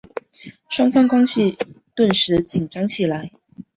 [0.67, 1.55] 双方关系
[1.93, 3.29] 顿时紧张起来。